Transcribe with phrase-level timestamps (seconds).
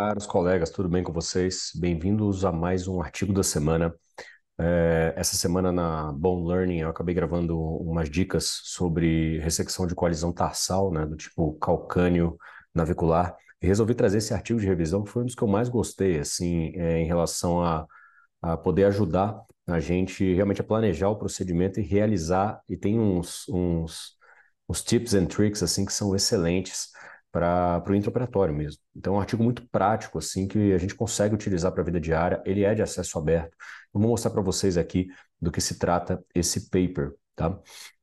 [0.00, 1.72] Caros colegas, tudo bem com vocês?
[1.74, 3.94] Bem-vindos a mais um artigo da semana.
[4.58, 10.32] É, essa semana na Bone Learning eu acabei gravando umas dicas sobre ressecção de coalizão
[10.32, 12.38] tarsal, né, do tipo calcânio
[12.74, 15.68] navicular, e resolvi trazer esse artigo de revisão, que foi um dos que eu mais
[15.68, 17.86] gostei, assim, é, em relação a,
[18.40, 23.46] a poder ajudar a gente realmente a planejar o procedimento e realizar, e tem uns,
[23.50, 24.16] uns,
[24.66, 26.88] uns tips and tricks, assim, que são excelentes
[27.32, 28.80] para o intraoperatório mesmo.
[28.94, 32.00] Então, é um artigo muito prático, assim, que a gente consegue utilizar para a vida
[32.00, 32.42] diária.
[32.44, 33.56] Ele é de acesso aberto.
[33.94, 35.08] Eu vou mostrar para vocês aqui
[35.40, 37.58] do que se trata esse paper, tá?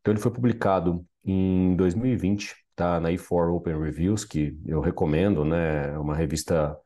[0.00, 2.98] Então, ele foi publicado em 2020, tá?
[3.00, 5.90] Na E4 Open Reviews, que eu recomendo, né?
[5.94, 6.76] É uma revista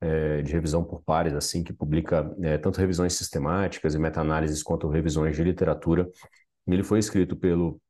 [0.00, 4.88] é, de revisão por pares, assim, que publica é, tanto revisões sistemáticas e meta-análises quanto
[4.88, 6.08] revisões de literatura.
[6.66, 7.80] Ele foi escrito pelo,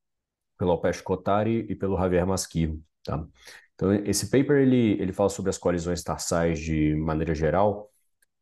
[0.59, 3.27] pelo Alpesh Kotari e pelo Javier Masquiro, tá?
[3.77, 7.91] Então, esse paper ele, ele fala sobre as colisões tarsais de maneira geral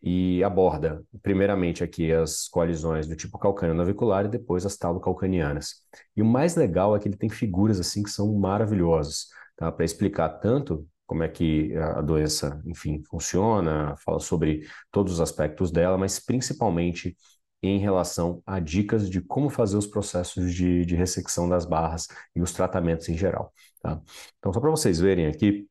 [0.03, 5.77] e aborda, primeiramente, aqui as colisões do tipo calcâneo navicular e depois as talocalcanianas.
[6.17, 9.73] E o mais legal é que ele tem figuras assim que são maravilhosas, tá?
[9.73, 15.71] Para explicar tanto como é que a doença, enfim, funciona, fala sobre todos os aspectos
[15.71, 17.17] dela, mas principalmente
[17.63, 22.43] em relação a dicas de como fazer os processos de, de ressecção das barras e
[22.43, 23.53] os tratamentos em geral.
[23.85, 24.01] Tá?
[24.39, 25.69] Então, só para vocês verem aqui,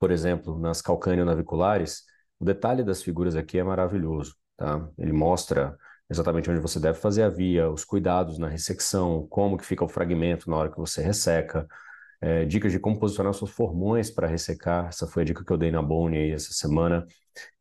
[0.00, 2.02] por exemplo, nas calcâneo-naviculares,
[2.40, 4.34] o detalhe das figuras aqui é maravilhoso.
[4.56, 4.88] Tá?
[4.98, 5.76] Ele mostra
[6.10, 9.88] exatamente onde você deve fazer a via, os cuidados na ressecção, como que fica o
[9.88, 11.68] fragmento na hora que você resseca,
[12.20, 14.88] é, dicas de como posicionar seus formões para ressecar.
[14.88, 17.06] Essa foi a dica que eu dei na Bone aí essa semana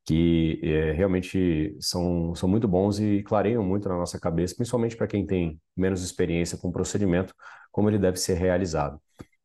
[0.04, 5.06] que é, realmente são, são muito bons e clareiam muito na nossa cabeça, principalmente para
[5.08, 7.36] quem tem menos experiência com o procedimento,
[7.72, 9.00] como ele deve ser realizado.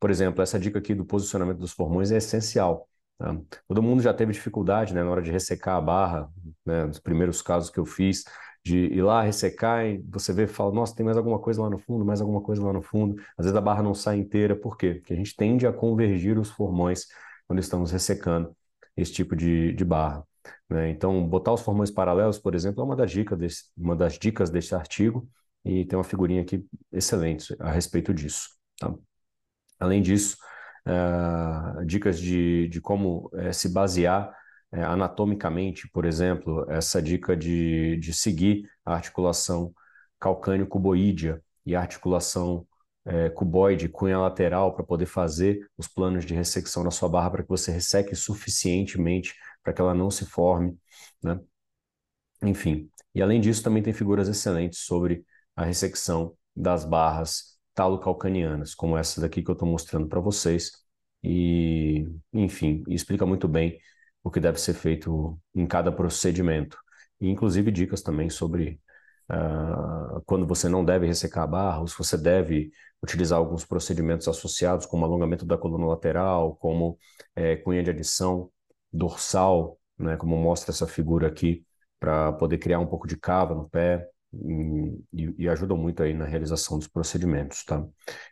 [0.05, 2.87] Por exemplo, essa dica aqui do posicionamento dos formões é essencial.
[3.17, 3.35] Tá?
[3.67, 6.31] Todo mundo já teve dificuldade né, na hora de ressecar a barra,
[6.63, 8.23] né, nos primeiros casos que eu fiz,
[8.63, 11.71] de ir lá ressecar e você vê e fala, nossa, tem mais alguma coisa lá
[11.71, 13.19] no fundo, mais alguma coisa lá no fundo.
[13.39, 14.97] Às vezes a barra não sai inteira, por quê?
[14.97, 17.07] Porque a gente tende a convergir os formões
[17.49, 18.55] quando estamos ressecando
[18.95, 20.23] esse tipo de, de barra.
[20.69, 20.91] Né?
[20.91, 24.51] Então, botar os formões paralelos, por exemplo, é uma das, dicas desse, uma das dicas
[24.51, 25.27] desse artigo
[25.65, 26.63] e tem uma figurinha aqui
[26.93, 28.51] excelente a respeito disso.
[28.79, 28.95] Tá?
[29.79, 30.37] Além disso,
[30.87, 34.31] uh, dicas de, de como uh, se basear
[34.73, 39.73] uh, anatomicamente, por exemplo, essa dica de, de seguir a articulação
[40.21, 42.67] calcâneo-cuboídea e a articulação
[43.35, 47.49] cuboide, cunha lateral, para poder fazer os planos de ressecção na sua barra para que
[47.51, 50.75] você resseque suficientemente para que ela não se forme,
[51.23, 51.39] né?
[52.43, 55.25] Enfim, e além disso também tem figuras excelentes sobre
[55.57, 60.73] a ressecção das barras talocalcanianas, como essa daqui que eu estou mostrando para vocês,
[61.23, 63.79] e enfim, explica muito bem
[64.23, 66.79] o que deve ser feito em cada procedimento,
[67.21, 68.81] e inclusive dicas também sobre
[69.31, 72.71] uh, quando você não deve ressecar a barra, ou se você deve
[73.03, 76.99] utilizar alguns procedimentos associados, como alongamento da coluna lateral, como
[77.37, 78.51] é, cunha de adição,
[78.93, 81.65] dorsal, né, como mostra essa figura aqui,
[82.01, 84.09] para poder criar um pouco de cava no pé
[85.13, 87.85] e, e ajudam muito aí na realização dos procedimentos, tá?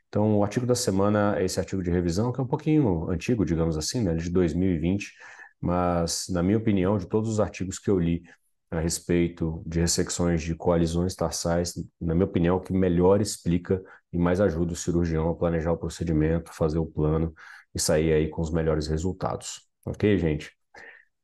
[0.09, 3.45] Então, o artigo da semana é esse artigo de revisão, que é um pouquinho antigo,
[3.45, 5.13] digamos assim, né, de 2020,
[5.61, 8.23] mas, na minha opinião, de todos os artigos que eu li
[8.71, 13.83] a respeito de ressecções de coalizões tarsais, na minha opinião, é o que melhor explica
[14.13, 17.35] e mais ajuda o cirurgião a planejar o procedimento, fazer o plano
[17.75, 19.69] e sair aí com os melhores resultados.
[19.85, 20.51] Ok, gente?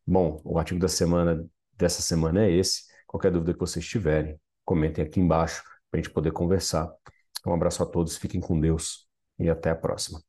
[0.07, 1.45] Bom, o artigo da semana
[1.75, 2.83] dessa semana é esse.
[3.07, 4.39] Qualquer dúvida que vocês tiverem,
[4.69, 6.93] comentem aqui embaixo para a gente poder conversar.
[7.47, 9.09] Um abraço a todos, fiquem com Deus
[9.39, 10.28] e até a próxima.